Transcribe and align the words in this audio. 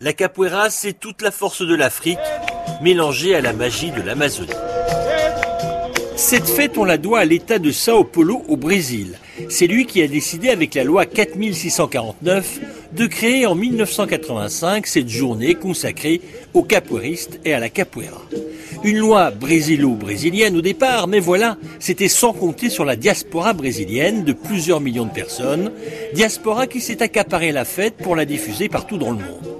La 0.00 0.12
capoeira, 0.12 0.68
c'est 0.68 0.92
toute 0.92 1.22
la 1.22 1.30
force 1.30 1.62
de 1.62 1.74
l'Afrique 1.74 2.18
mélangée 2.82 3.34
à 3.34 3.40
la 3.40 3.52
magie 3.54 3.92
de 3.92 4.02
l'Amazonie. 4.02 4.50
Cette 6.16 6.48
fête, 6.48 6.76
on 6.76 6.84
la 6.84 6.98
doit 6.98 7.20
à 7.20 7.24
l'État 7.24 7.58
de 7.58 7.70
Sao 7.70 8.04
Paulo 8.04 8.42
au 8.48 8.56
Brésil. 8.56 9.18
C'est 9.48 9.66
lui 9.66 9.86
qui 9.86 10.02
a 10.02 10.06
décidé 10.06 10.50
avec 10.50 10.74
la 10.74 10.84
loi 10.84 11.06
4649 11.06 12.60
de 12.92 13.06
créer 13.06 13.46
en 13.46 13.54
1985 13.54 14.86
cette 14.86 15.08
journée 15.08 15.54
consacrée 15.54 16.20
aux 16.52 16.62
capoeiristes 16.62 17.40
et 17.44 17.54
à 17.54 17.58
la 17.58 17.70
capoeira. 17.70 18.20
Une 18.84 18.98
loi 18.98 19.30
brésilo-brésilienne 19.30 20.58
au 20.58 20.60
départ, 20.60 21.08
mais 21.08 21.18
voilà, 21.18 21.56
c'était 21.78 22.08
sans 22.08 22.34
compter 22.34 22.68
sur 22.68 22.84
la 22.84 22.96
diaspora 22.96 23.54
brésilienne 23.54 24.24
de 24.24 24.34
plusieurs 24.34 24.82
millions 24.82 25.06
de 25.06 25.10
personnes, 25.10 25.72
diaspora 26.12 26.66
qui 26.66 26.82
s'est 26.82 27.02
accaparé 27.02 27.50
la 27.50 27.64
fête 27.64 27.96
pour 27.96 28.14
la 28.14 28.26
diffuser 28.26 28.68
partout 28.68 28.98
dans 28.98 29.12
le 29.12 29.16
monde. 29.16 29.56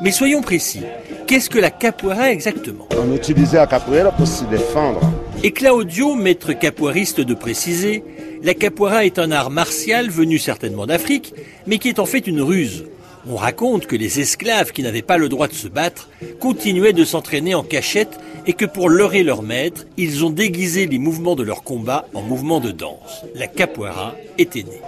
Mais 0.00 0.12
soyons 0.12 0.42
précis, 0.42 0.82
qu'est-ce 1.26 1.50
que 1.50 1.58
la 1.58 1.72
capoeira 1.72 2.30
exactement? 2.30 2.86
On 2.96 3.12
utilisait 3.16 3.56
la 3.56 3.66
capoeira 3.66 4.12
pour 4.12 4.28
se 4.28 4.44
défendre. 4.44 5.00
Et 5.42 5.50
Claudio, 5.50 6.14
maître 6.14 6.52
capoeiriste 6.52 7.20
de 7.20 7.34
préciser, 7.34 8.04
la 8.44 8.54
capoeira 8.54 9.04
est 9.04 9.18
un 9.18 9.32
art 9.32 9.50
martial 9.50 10.08
venu 10.08 10.38
certainement 10.38 10.86
d'Afrique, 10.86 11.34
mais 11.66 11.78
qui 11.78 11.88
est 11.88 11.98
en 11.98 12.06
fait 12.06 12.28
une 12.28 12.42
ruse. 12.42 12.84
On 13.26 13.36
raconte 13.36 13.86
que 13.86 13.96
les 13.96 14.20
esclaves 14.20 14.72
qui 14.72 14.82
n'avaient 14.82 15.02
pas 15.02 15.16
le 15.16 15.28
droit 15.28 15.48
de 15.48 15.54
se 15.54 15.68
battre 15.68 16.08
continuaient 16.40 16.92
de 16.92 17.04
s'entraîner 17.04 17.54
en 17.54 17.62
cachette 17.62 18.18
et 18.46 18.52
que 18.52 18.64
pour 18.64 18.88
leurrer 18.88 19.22
leur 19.22 19.42
maître, 19.42 19.84
ils 19.96 20.24
ont 20.24 20.30
déguisé 20.30 20.86
les 20.86 20.98
mouvements 20.98 21.36
de 21.36 21.42
leur 21.42 21.62
combat 21.62 22.06
en 22.14 22.22
mouvements 22.22 22.60
de 22.60 22.70
danse. 22.70 23.24
La 23.34 23.46
capoeira 23.46 24.14
était 24.38 24.62
née. 24.62 24.80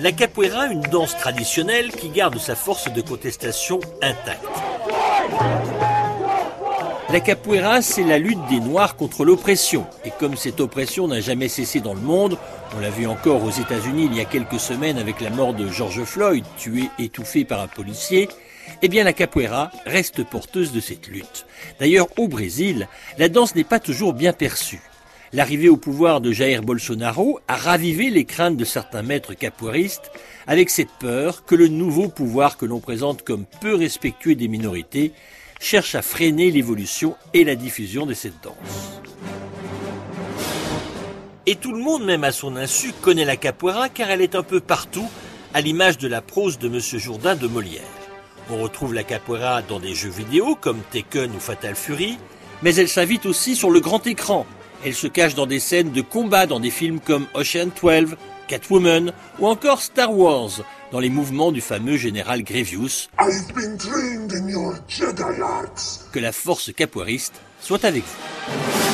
La 0.00 0.12
capoeira, 0.12 0.66
une 0.66 0.82
danse 0.82 1.16
traditionnelle 1.16 1.90
qui 1.90 2.10
garde 2.10 2.38
sa 2.38 2.54
force 2.54 2.92
de 2.92 3.00
contestation 3.00 3.80
intacte. 4.02 4.44
La 7.14 7.20
capoeira, 7.20 7.80
c'est 7.80 8.02
la 8.02 8.18
lutte 8.18 8.44
des 8.50 8.58
Noirs 8.58 8.96
contre 8.96 9.24
l'oppression. 9.24 9.86
Et 10.04 10.10
comme 10.18 10.36
cette 10.36 10.58
oppression 10.58 11.06
n'a 11.06 11.20
jamais 11.20 11.46
cessé 11.46 11.78
dans 11.78 11.94
le 11.94 12.00
monde, 12.00 12.36
on 12.76 12.80
l'a 12.80 12.90
vu 12.90 13.06
encore 13.06 13.44
aux 13.44 13.52
États-Unis 13.52 14.08
il 14.10 14.16
y 14.16 14.20
a 14.20 14.24
quelques 14.24 14.58
semaines 14.58 14.98
avec 14.98 15.20
la 15.20 15.30
mort 15.30 15.54
de 15.54 15.68
George 15.68 16.02
Floyd, 16.02 16.44
tué 16.58 16.90
étouffé 16.98 17.44
par 17.44 17.60
un 17.60 17.68
policier, 17.68 18.28
eh 18.82 18.88
bien 18.88 19.04
la 19.04 19.12
capoeira 19.12 19.70
reste 19.86 20.24
porteuse 20.24 20.72
de 20.72 20.80
cette 20.80 21.06
lutte. 21.06 21.46
D'ailleurs, 21.78 22.08
au 22.18 22.26
Brésil, 22.26 22.88
la 23.16 23.28
danse 23.28 23.54
n'est 23.54 23.62
pas 23.62 23.78
toujours 23.78 24.12
bien 24.12 24.32
perçue. 24.32 24.82
L'arrivée 25.32 25.68
au 25.68 25.76
pouvoir 25.76 26.20
de 26.20 26.32
Jair 26.32 26.62
Bolsonaro 26.62 27.38
a 27.46 27.54
ravivé 27.54 28.10
les 28.10 28.24
craintes 28.24 28.56
de 28.56 28.64
certains 28.64 29.02
maîtres 29.02 29.34
capoeiristes 29.34 30.10
avec 30.48 30.68
cette 30.68 30.90
peur 30.98 31.44
que 31.44 31.54
le 31.54 31.68
nouveau 31.68 32.08
pouvoir 32.08 32.56
que 32.56 32.66
l'on 32.66 32.80
présente 32.80 33.22
comme 33.22 33.44
peu 33.60 33.76
respectueux 33.76 34.34
des 34.34 34.48
minorités 34.48 35.12
cherche 35.60 35.94
à 35.94 36.02
freiner 36.02 36.50
l'évolution 36.50 37.16
et 37.32 37.44
la 37.44 37.54
diffusion 37.54 38.06
de 38.06 38.14
cette 38.14 38.42
danse. 38.42 39.00
Et 41.46 41.56
tout 41.56 41.72
le 41.72 41.82
monde, 41.82 42.04
même 42.04 42.24
à 42.24 42.32
son 42.32 42.56
insu, 42.56 42.92
connaît 43.02 43.24
la 43.24 43.36
capoeira 43.36 43.88
car 43.88 44.10
elle 44.10 44.22
est 44.22 44.34
un 44.34 44.42
peu 44.42 44.60
partout, 44.60 45.08
à 45.52 45.60
l'image 45.60 45.98
de 45.98 46.08
la 46.08 46.22
prose 46.22 46.58
de 46.58 46.68
M. 46.68 46.80
Jourdain 46.80 47.36
de 47.36 47.46
Molière. 47.46 47.82
On 48.50 48.58
retrouve 48.58 48.94
la 48.94 49.04
capoeira 49.04 49.62
dans 49.62 49.78
des 49.78 49.94
jeux 49.94 50.10
vidéo 50.10 50.56
comme 50.58 50.80
Tekken 50.90 51.30
ou 51.34 51.40
Fatal 51.40 51.74
Fury, 51.74 52.18
mais 52.62 52.74
elle 52.74 52.88
s'invite 52.88 53.26
aussi 53.26 53.56
sur 53.56 53.70
le 53.70 53.80
grand 53.80 54.06
écran. 54.06 54.46
Elle 54.84 54.94
se 54.94 55.06
cache 55.06 55.34
dans 55.34 55.46
des 55.46 55.60
scènes 55.60 55.92
de 55.92 56.00
combat 56.00 56.46
dans 56.46 56.60
des 56.60 56.70
films 56.70 57.00
comme 57.00 57.26
Ocean 57.34 57.70
12, 57.80 58.16
Catwoman 58.48 59.12
ou 59.38 59.46
encore 59.46 59.80
Star 59.80 60.16
Wars, 60.16 60.60
dans 60.94 61.00
les 61.00 61.10
mouvements 61.10 61.50
du 61.50 61.60
fameux 61.60 61.96
général 61.96 62.44
Grievous. 62.44 63.08
Que 66.12 66.20
la 66.20 66.30
force 66.30 66.72
capoeiriste 66.72 67.34
soit 67.60 67.84
avec 67.84 68.04
vous. 68.04 68.93